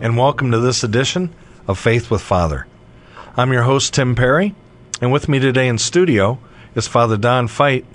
[0.00, 1.34] and welcome to this edition
[1.66, 2.66] of Faith with Father.
[3.34, 4.54] I'm your host, Tim Perry,
[5.00, 6.38] and with me today in studio
[6.74, 7.86] is Father Don Fite,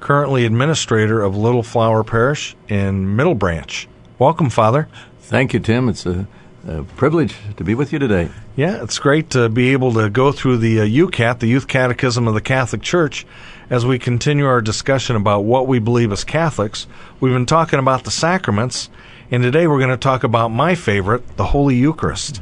[0.00, 3.86] currently administrator of Little Flower Parish in Middle Branch.
[4.18, 4.88] Welcome, Father.
[5.20, 5.88] Thank you, Tim.
[5.88, 6.26] It's a,
[6.66, 8.28] a privilege to be with you today.
[8.56, 12.26] Yeah, it's great to be able to go through the uh, YOUCAT, the Youth Catechism
[12.26, 13.26] of the Catholic Church,
[13.68, 16.86] as we continue our discussion about what we believe as Catholics.
[17.20, 18.88] We've been talking about the sacraments,
[19.30, 22.40] and today we're going to talk about my favorite, the Holy Eucharist.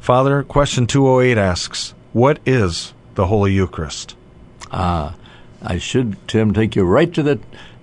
[0.00, 4.16] Father, question 208 asks, What is the Holy Eucharist?
[4.72, 5.14] Ah,
[5.62, 7.40] I should, Tim, take you right to the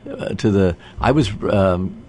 [0.09, 0.75] uh, to the.
[1.00, 2.03] I was um,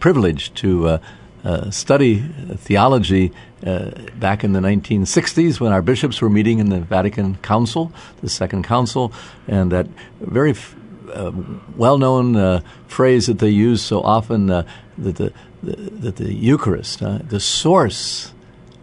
[0.00, 1.00] privileged to
[1.48, 2.20] uh, study
[2.56, 3.32] theology
[3.66, 8.28] uh, back in the 1960s when our bishops were meeting in the Vatican Council, the
[8.28, 9.12] Second Council,
[9.46, 9.86] and that
[10.20, 10.76] very f-
[11.10, 11.32] uh,
[11.74, 14.62] well-known uh, phrase that they use so often uh,
[14.98, 15.32] that the,
[15.62, 18.34] the that the Eucharist, the source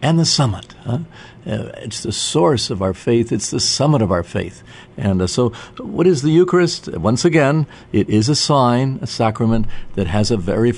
[0.02, 0.74] and the summit.
[0.84, 0.98] Huh?
[1.46, 3.30] Uh, it's the source of our faith.
[3.30, 4.62] It's the summit of our faith.
[4.96, 6.88] And uh, so, what is the Eucharist?
[6.88, 10.72] Once again, it is a sign, a sacrament that has a very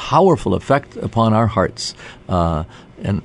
[0.00, 1.94] powerful effect upon our hearts.
[2.26, 2.64] Uh,
[3.02, 3.22] and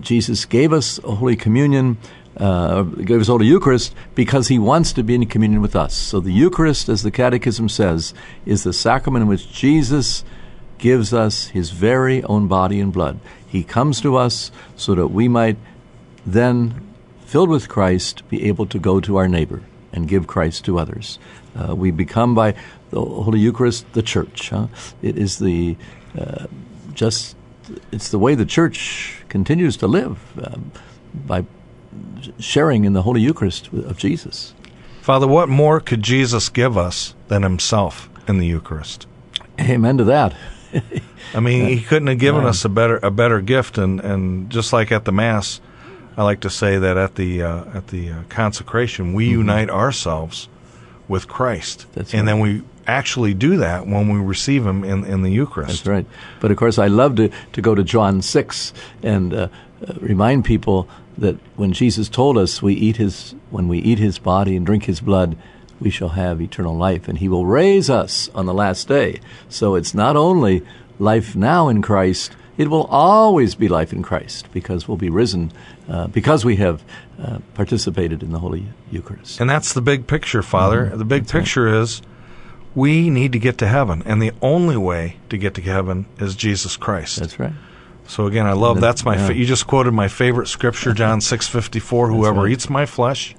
[0.00, 1.98] Jesus gave us Holy Communion,
[2.36, 5.94] uh, gave us Holy Eucharist because He wants to be in communion with us.
[5.94, 8.12] So the Eucharist, as the Catechism says,
[8.44, 10.24] is the sacrament in which Jesus
[10.78, 13.20] gives us His very own body and blood.
[13.46, 15.56] He comes to us so that we might
[16.26, 16.92] then,
[17.24, 19.62] filled with Christ, be able to go to our neighbor
[19.92, 21.20] and give Christ to others.
[21.54, 22.54] Uh, we become by
[22.96, 24.50] the Holy Eucharist the Church.
[24.50, 24.68] Huh?
[25.02, 25.76] It is the
[26.18, 26.46] uh,
[26.94, 27.36] just
[27.92, 30.56] it's the way the Church continues to live uh,
[31.14, 31.44] by
[32.38, 34.54] sharing in the Holy Eucharist of Jesus.
[35.02, 39.06] Father, what more could Jesus give us than Himself in the Eucharist?
[39.60, 40.34] Amen to that.
[41.34, 44.72] I mean, He couldn't have given us a better a better gift, and, and just
[44.72, 45.60] like at the Mass,
[46.16, 49.40] I like to say that at the uh, at the uh, consecration, we mm-hmm.
[49.40, 50.48] unite ourselves
[51.08, 52.32] with Christ, That's and right.
[52.32, 55.84] then we actually do that when we receive Him in, in the Eucharist.
[55.84, 56.06] That's right.
[56.40, 58.72] But of course, I love to, to go to John 6
[59.02, 59.48] and uh,
[59.86, 64.18] uh, remind people that when Jesus told us we eat his, when we eat his
[64.18, 65.36] body and drink his blood,
[65.80, 69.20] we shall have eternal life, and he will raise us on the last day.
[69.48, 70.62] So it's not only
[70.98, 75.52] life now in Christ, it will always be life in Christ because we'll be risen
[75.88, 76.82] uh, because we have
[77.20, 79.40] uh, participated in the Holy Eucharist.
[79.40, 80.86] And that's the big picture, Father.
[80.86, 80.98] Mm-hmm.
[80.98, 81.40] The big That's right.
[81.40, 82.02] picture is
[82.74, 86.34] we need to get to heaven, and the only way to get to heaven is
[86.36, 87.18] Jesus Christ.
[87.18, 87.52] That's right.
[88.08, 89.16] So again, I love that's my.
[89.16, 89.28] yeah.
[89.28, 92.08] Fa- you just quoted my favorite scripture, John six fifty four.
[92.12, 92.52] Whoever right.
[92.52, 93.34] eats my flesh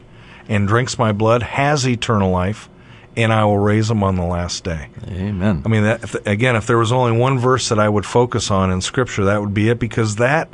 [0.49, 2.69] and drinks my blood has eternal life,
[3.17, 4.89] and I will raise them on the last day.
[5.09, 5.63] Amen.
[5.65, 8.51] I mean, that, if, again, if there was only one verse that I would focus
[8.51, 10.47] on in Scripture, that would be it, because that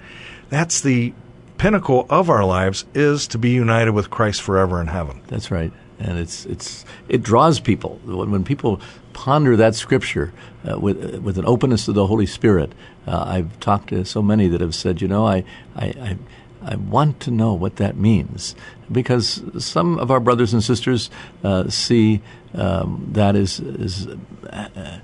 [0.49, 1.13] that's the
[1.57, 5.21] pinnacle of our lives is to be united with Christ forever in heaven.
[5.27, 8.79] That's right, and it's it's it draws people when, when people
[9.11, 10.33] ponder that scripture
[10.67, 12.71] uh, with uh, with an openness to the Holy Spirit.
[13.05, 15.43] Uh, I've talked to so many that have said, you know, I
[15.75, 15.85] I.
[15.85, 16.17] I
[16.65, 18.55] I want to know what that means
[18.91, 21.09] because some of our brothers and sisters
[21.43, 22.21] uh, see
[22.53, 24.07] um, that as, as
[24.49, 24.99] uh,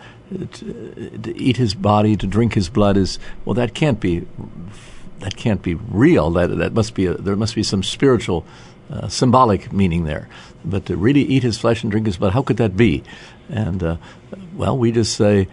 [0.51, 3.55] to, to eat his body, to drink his blood is well.
[3.55, 4.27] That can't be
[5.19, 6.31] that can't be real.
[6.31, 8.45] That that must be a, there must be some spiritual,
[8.91, 10.29] uh, symbolic meaning there.
[10.63, 13.03] But to really eat his flesh and drink his blood, how could that be?
[13.49, 13.97] And uh,
[14.55, 15.47] well, we just say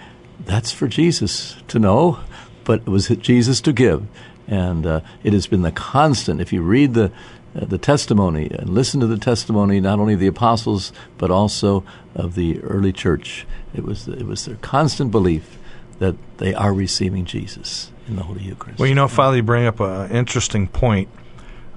[0.45, 2.21] that's for Jesus to know,
[2.65, 4.07] but it was Jesus to give,
[4.49, 6.41] and uh, it has been the constant.
[6.41, 7.13] If you read the
[7.55, 11.85] uh, the testimony and listen to the testimony, not only of the apostles but also
[12.15, 15.59] of the early church, it was it was their constant belief
[15.99, 18.79] that they are receiving Jesus in the Holy Eucharist.
[18.79, 21.09] Well, you know, Father, you bring up an interesting point.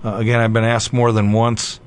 [0.04, 1.80] Uh, again, I've been asked more than once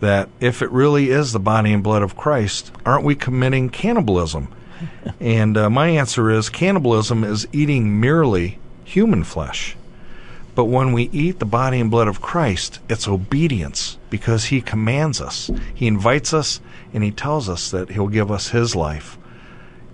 [0.00, 4.54] that if it really is the body and blood of Christ, aren't we committing cannibalism?
[5.20, 9.76] and uh, my answer is cannibalism is eating merely human flesh.
[10.58, 15.20] But when we eat the body and blood of Christ, it's obedience because He commands
[15.20, 15.52] us.
[15.72, 16.60] He invites us
[16.92, 19.18] and He tells us that He'll give us His life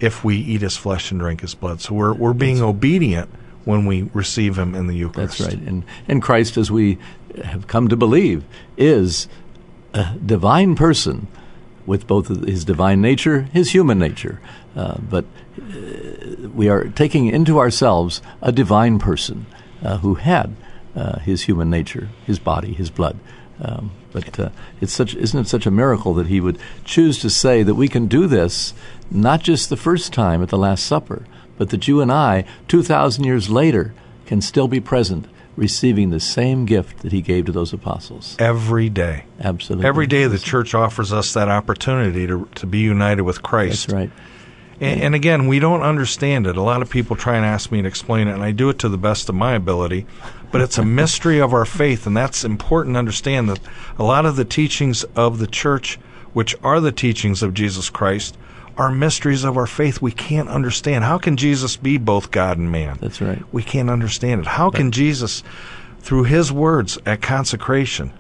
[0.00, 1.82] if we eat His flesh and drink His blood.
[1.82, 3.28] So we're, we're being obedient
[3.66, 5.36] when we receive Him in the Eucharist.
[5.36, 5.68] That's right.
[5.68, 6.96] And, and Christ, as we
[7.44, 8.42] have come to believe,
[8.78, 9.28] is
[9.92, 11.28] a divine person
[11.84, 14.40] with both his divine nature, his human nature.
[14.74, 15.26] Uh, but
[15.60, 19.44] uh, we are taking into ourselves a divine person
[19.98, 20.56] who had
[20.96, 23.18] uh, his human nature, his body, his blood.
[23.60, 24.50] Um, but uh,
[24.80, 27.88] it's such, isn't it such a miracle that he would choose to say that we
[27.88, 28.74] can do this
[29.10, 31.26] not just the first time at the Last Supper,
[31.56, 33.94] but that you and I, 2,000 years later,
[34.26, 35.26] can still be present
[35.56, 38.34] receiving the same gift that he gave to those apostles.
[38.38, 39.24] Every day.
[39.40, 39.86] Absolutely.
[39.86, 43.86] Every day the church offers us that opportunity to, to be united with Christ.
[43.86, 44.10] That's right.
[44.84, 46.56] And, and, again, we don't understand it.
[46.56, 48.78] A lot of people try and ask me to explain it, and I do it
[48.80, 50.06] to the best of my ability.
[50.52, 53.60] But it's a mystery of our faith, and that's important to understand that
[53.98, 55.98] a lot of the teachings of the church,
[56.32, 58.36] which are the teachings of Jesus Christ,
[58.76, 61.04] are mysteries of our faith we can't understand.
[61.04, 62.98] How can Jesus be both God and man?
[63.00, 63.42] That's right.
[63.52, 64.46] We can't understand it.
[64.46, 65.42] How can Jesus,
[66.00, 68.12] through his words at consecration,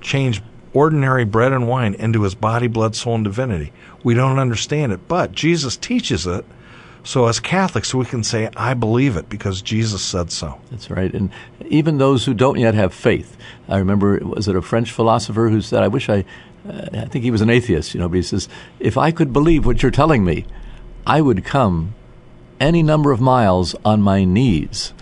[0.00, 0.42] change
[0.74, 3.72] ordinary bread and wine into his body, blood, soul, and divinity?
[4.02, 6.44] We don't understand it, but Jesus teaches it.
[7.04, 10.60] So, as Catholics, we can say, I believe it because Jesus said so.
[10.70, 11.12] That's right.
[11.12, 11.30] And
[11.66, 13.36] even those who don't yet have faith,
[13.68, 16.24] I remember, was it a French philosopher who said, I wish I
[16.68, 18.48] uh, I think he was an atheist, you know, but he says,
[18.78, 20.46] if I could believe what you're telling me,
[21.06, 21.94] I would come
[22.60, 24.92] any number of miles on my knees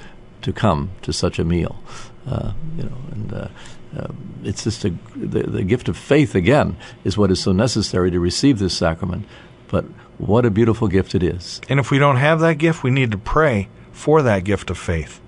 [0.43, 1.79] to come to such a meal.
[2.27, 3.49] Uh, you know, and uh,
[3.97, 4.09] uh,
[4.43, 8.21] it's just a, the, the gift of faith again is what is so necessary to
[8.21, 9.27] receive this sacrament.
[9.69, 9.85] But
[10.19, 11.61] what a beautiful gift it is.
[11.69, 14.79] And if we don't have that gift, we need to pray for that gift of
[14.79, 15.21] faith,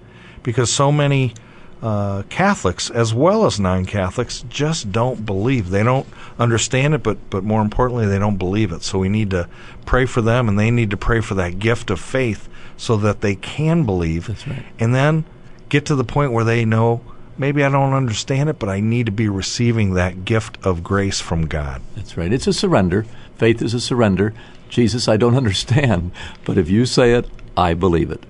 [0.42, 1.34] because so many
[1.82, 5.70] uh, Catholics as well as non-Catholics just don't believe.
[5.70, 6.06] They don't
[6.38, 8.82] understand it, but but more importantly, they don't believe it.
[8.82, 9.48] So we need to
[9.84, 13.20] pray for them, and they need to pray for that gift of faith so that
[13.20, 14.28] they can believe.
[14.28, 14.64] That's right.
[14.78, 15.24] And then
[15.68, 17.00] get to the point where they know
[17.42, 21.20] maybe I don't understand it, but I need to be receiving that gift of grace
[21.20, 21.82] from God.
[21.96, 22.32] That's right.
[22.32, 23.04] It's a surrender.
[23.36, 24.32] Faith is a surrender.
[24.68, 26.12] Jesus, I don't understand,
[26.44, 28.22] but if you say it, I believe it.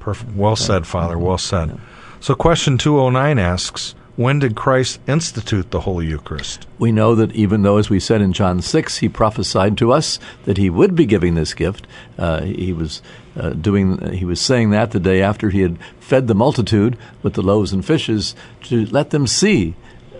[0.00, 0.32] Perfect.
[0.32, 1.16] Well said, Father.
[1.16, 1.78] Well said.
[2.18, 6.66] So, question 209 asks When did Christ institute the Holy Eucharist?
[6.78, 10.18] We know that even though, as we said in John 6, he prophesied to us
[10.46, 11.86] that he would be giving this gift,
[12.16, 13.02] uh, he was
[13.38, 17.34] uh, doing he was saying that the day after he had fed the multitude with
[17.34, 19.74] the loaves and fishes to let them see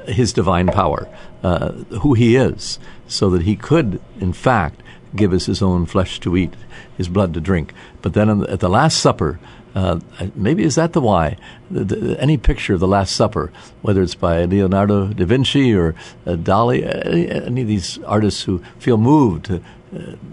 [0.06, 1.08] his divine power,
[1.42, 1.72] uh,
[2.02, 2.78] who he is,
[3.08, 4.82] so that he could, in fact,
[5.14, 6.52] give us his own flesh to eat,
[6.98, 7.72] his blood to drink.
[8.02, 9.40] But then at the Last Supper,
[9.76, 10.00] uh,
[10.34, 11.36] maybe is that the why?
[11.70, 13.52] The, the, any picture of the Last Supper,
[13.82, 15.94] whether it's by Leonardo da Vinci or
[16.26, 19.58] uh, Dali, any, any, of these artists who feel moved, uh,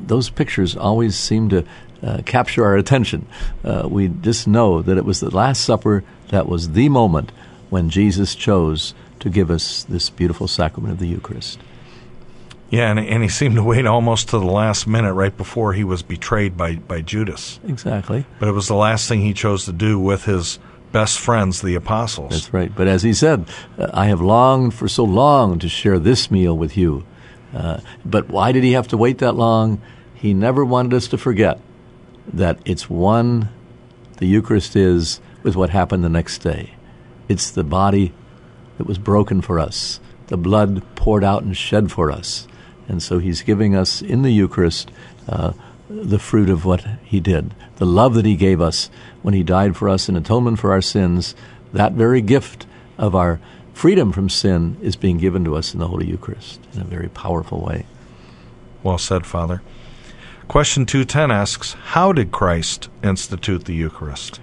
[0.05, 1.65] those pictures always seem to
[2.01, 3.27] uh, capture our attention.
[3.65, 7.33] Uh, we just know that it was the Last Supper that was the moment
[7.69, 11.59] when Jesus chose to give us this beautiful sacrament of the Eucharist.
[12.73, 15.83] Yeah, and, and he seemed to wait almost to the last minute right before he
[15.83, 17.59] was betrayed by, by Judas.
[17.67, 18.25] Exactly.
[18.39, 20.57] But it was the last thing he chose to do with his
[20.91, 22.31] best friends, the apostles.
[22.31, 22.75] That's right.
[22.75, 23.47] But as he said,
[23.77, 27.05] uh, I have longed for so long to share this meal with you.
[27.53, 29.79] Uh, but why did he have to wait that long?
[30.15, 31.59] He never wanted us to forget
[32.33, 33.49] that it's one,
[34.17, 36.73] the Eucharist is, with what happened the next day.
[37.29, 38.13] It's the body
[38.79, 42.47] that was broken for us, the blood poured out and shed for us.
[42.87, 44.91] And so he's giving us in the Eucharist
[45.27, 45.53] uh,
[45.89, 48.89] the fruit of what he did, the love that he gave us
[49.21, 51.35] when he died for us in atonement for our sins.
[51.71, 52.65] That very gift
[52.97, 53.39] of our
[53.73, 57.09] freedom from sin is being given to us in the Holy Eucharist in a very
[57.09, 57.85] powerful way.
[58.81, 59.61] Well said, Father.
[60.47, 64.39] Question 210 asks How did Christ institute the Eucharist?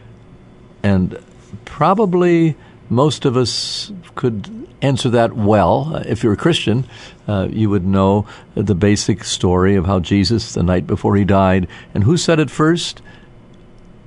[0.83, 1.23] And
[1.65, 2.57] probably
[2.91, 5.95] most of us could answer that well.
[5.95, 6.85] Uh, if you're a Christian,
[7.29, 11.69] uh, you would know the basic story of how Jesus, the night before he died,
[11.95, 13.01] and who said it first?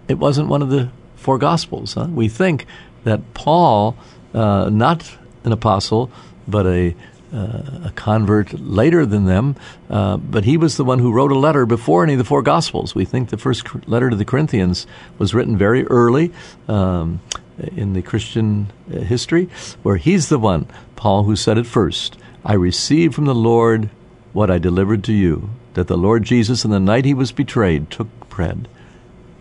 [0.08, 1.94] It wasn't one of the four Gospels.
[1.94, 2.08] Huh?
[2.10, 2.66] We think
[3.06, 3.96] that Paul,
[4.34, 6.12] uh, not an apostle,
[6.48, 6.96] but a
[7.34, 9.56] uh, a convert later than them,
[9.90, 12.44] uh, but he was the one who wrote a letter before any of the four
[12.44, 12.94] Gospels.
[12.94, 14.86] We think the first letter to the Corinthians
[15.18, 16.32] was written very early.
[16.68, 17.22] Um,
[17.58, 19.50] in the Christian uh, history,
[19.84, 23.90] where he's the one, Paul, who said it first I received from the Lord
[24.34, 27.90] what I delivered to you, that the Lord Jesus, in the night he was betrayed,
[27.90, 28.68] took bread.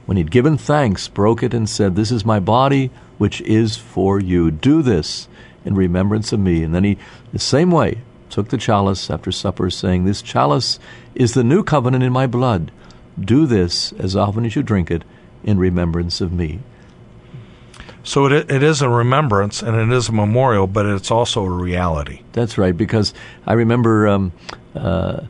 [0.07, 4.21] When he'd given thanks, broke it and said, This is my body, which is for
[4.21, 4.51] you.
[4.51, 5.29] Do this
[5.65, 6.63] in remembrance of me.
[6.63, 6.99] And then he,
[7.33, 10.79] the same way, took the chalice after supper, saying, This chalice
[11.15, 12.71] is the new covenant in my blood.
[13.19, 15.03] Do this as often as you drink it
[15.45, 16.61] in remembrance of me
[18.05, 21.51] So it, it is a remembrance and it is a memorial, but it's also a
[21.51, 22.23] reality.
[22.33, 23.15] That's right, because
[23.47, 24.09] I remember.
[24.09, 24.33] Um,
[24.75, 25.23] uh,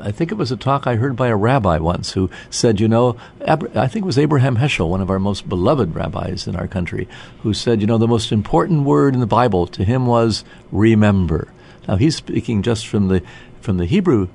[0.00, 2.88] I think it was a talk I heard by a rabbi once who said, you
[2.88, 3.56] know, I
[3.88, 7.08] think it was Abraham Heschel, one of our most beloved rabbis in our country,
[7.42, 11.48] who said, you know, the most important word in the Bible to him was remember.
[11.88, 13.22] Now he's speaking just from the
[13.62, 14.28] from the Hebrew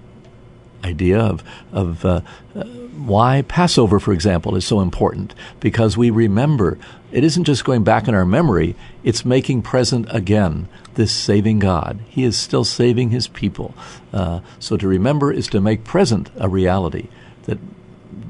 [0.83, 2.21] idea of of uh,
[2.55, 6.77] uh, why Passover, for example, is so important because we remember.
[7.11, 11.99] It isn't just going back in our memory; it's making present again this saving God.
[12.07, 13.73] He is still saving His people.
[14.13, 17.07] Uh, so to remember is to make present a reality
[17.45, 17.57] that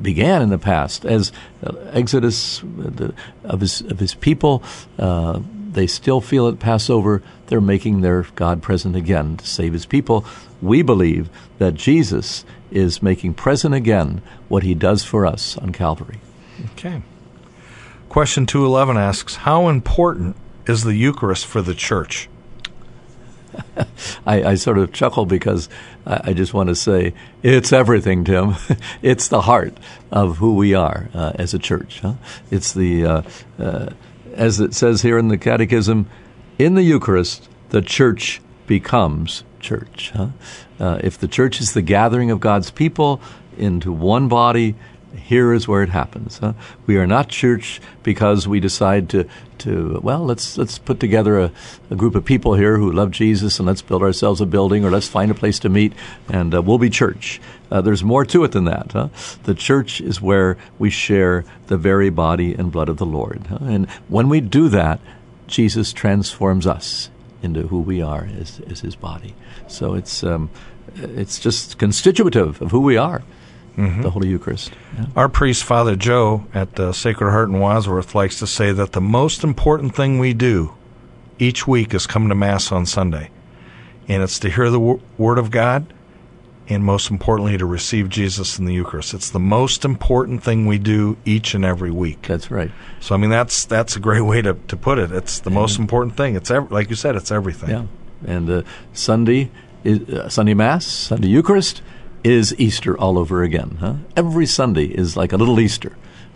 [0.01, 3.11] began in the past as uh, Exodus uh,
[3.43, 4.63] of His of His people.
[4.97, 5.41] Uh,
[5.79, 10.25] they still feel at Passover they're making their God present again to save his people.
[10.61, 16.19] We believe that Jesus is making present again what he does for us on Calvary.
[16.73, 17.01] Okay.
[18.09, 20.35] Question 211 asks How important
[20.67, 22.27] is the Eucharist for the church?
[24.27, 25.69] I, I, sort of chuckle because
[26.05, 28.55] I, I, just want to say it's everything, Tim.
[29.01, 29.77] it's the heart
[30.11, 32.01] of who we are uh, as a church.
[32.01, 32.15] Huh?
[32.51, 33.21] It's the, uh,
[33.57, 33.89] uh,
[34.33, 36.07] as it says here in the Catechism,
[36.57, 40.11] in the Eucharist, the church becomes church.
[40.13, 40.29] Huh?
[40.79, 43.21] Uh, if the church is the gathering of God's people
[43.57, 44.75] into one body,
[45.15, 46.37] here is where it happens.
[46.37, 46.53] Huh?
[46.85, 49.27] We are not church because we decide to,
[49.59, 51.51] to well, let's let's put together a,
[51.89, 54.91] a, group of people here who love Jesus and let's build ourselves a building or
[54.91, 55.93] let's find a place to meet
[56.27, 57.41] and uh, we'll be church.
[57.71, 58.91] Uh, there's more to it than that.
[58.91, 59.09] Huh?
[59.43, 63.47] The church is where we share the very body and blood of the Lord.
[63.47, 63.59] Huh?
[63.61, 64.99] And when we do that,
[65.47, 67.09] Jesus transforms us
[67.41, 69.35] into who we are as, as His body.
[69.67, 70.49] So it's um,
[70.95, 73.23] it's just constitutive of who we are.
[73.79, 74.01] Mm-hmm.
[74.01, 74.71] The Holy Eucharist.
[74.97, 75.05] Yeah.
[75.15, 79.01] Our priest, Father Joe, at the Sacred Heart in Wadsworth, likes to say that the
[79.01, 80.75] most important thing we do
[81.39, 83.29] each week is come to Mass on Sunday,
[84.07, 85.93] and it's to hear the w- Word of God
[86.69, 89.15] and most importantly, to receive Jesus in the Eucharist.
[89.15, 92.21] It's the most important thing we do each and every week.
[92.21, 92.69] That's right.
[92.99, 95.11] So, I mean, that's that's a great way to, to put it.
[95.11, 96.35] It's the and most important thing.
[96.35, 97.69] It's ev- like you said, it's everything.
[97.71, 97.85] Yeah.
[98.27, 98.61] And uh,
[98.93, 99.49] Sunday,
[99.83, 101.81] is, uh, Sunday Mass, Sunday Eucharist
[102.23, 103.77] is Easter all over again.
[103.79, 103.95] Huh?
[104.15, 105.95] Every Sunday is like a little Easter.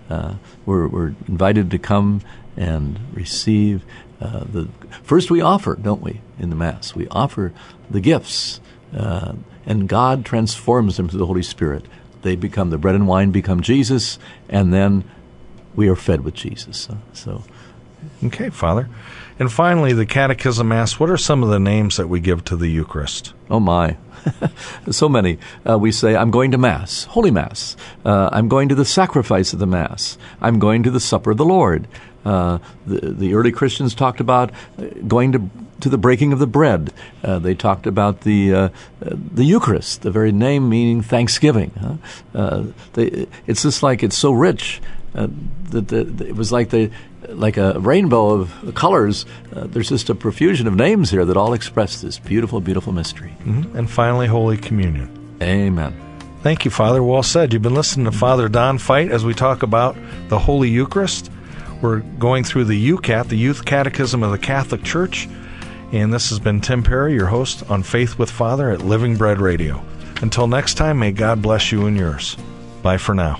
[0.10, 0.36] Uh,
[0.66, 2.22] we're, we're invited to come
[2.56, 3.84] and receive
[4.22, 4.68] uh, the
[5.04, 6.96] first we offer, don't we, in the Mass?
[6.96, 7.54] We offer
[7.90, 8.62] the gifts.
[8.96, 9.34] Uh,
[9.66, 11.86] and God transforms them to the Holy Spirit.
[12.22, 15.04] They become the bread and wine become Jesus, and then
[15.76, 16.88] we are fed with Jesus.
[17.14, 17.44] So,
[18.24, 18.88] okay, Father.
[19.44, 22.56] And finally, the Catechism asks, "What are some of the names that we give to
[22.56, 23.98] the Eucharist?" Oh my,
[24.90, 25.38] so many.
[25.70, 27.76] Uh, we say, "I'm going to Mass, Holy Mass.
[28.06, 30.18] Uh, I'm going to the sacrifice of the Mass.
[30.40, 31.90] I'm going to the supper of the Lord."
[32.24, 35.50] Uh, the, the early Christians talked about uh, going to
[35.82, 36.94] to the breaking of the bread.
[37.22, 38.70] Uh, they talked about the uh,
[39.02, 41.72] the Eucharist, the very name meaning thanksgiving.
[41.82, 41.96] Huh?
[42.34, 44.82] Uh, they, it's just like it's so rich
[45.16, 45.28] uh,
[45.72, 46.92] that the, it was like the
[47.30, 49.26] like a rainbow of colors.
[49.56, 53.36] Uh, there's just a profusion of names here that all express this beautiful, beautiful mystery.
[53.44, 53.78] Mm-hmm.
[53.78, 55.38] And finally, Holy Communion.
[55.42, 56.00] Amen.
[56.42, 57.02] Thank you, Father.
[57.02, 57.54] Well said.
[57.54, 59.96] You've been listening to Father Don Fite as we talk about
[60.28, 61.32] the Holy Eucharist.
[61.82, 65.28] We're going through the YOUCAT, the Youth Catechism of the Catholic Church.
[65.92, 69.40] And this has been Tim Perry, your host on Faith with Father at Living Bread
[69.40, 69.84] Radio.
[70.22, 72.36] Until next time, may God bless you and yours.
[72.82, 73.40] Bye for now.